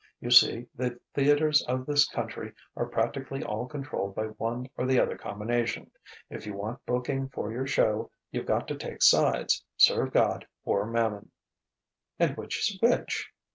[0.19, 4.99] You see, the theatres of this country are practically all controlled by one or the
[4.99, 5.91] other combination.
[6.27, 10.87] If you want booking for your show, you've got to take sides serve God or
[10.89, 11.29] Mammon."
[12.17, 13.29] "And which is which?"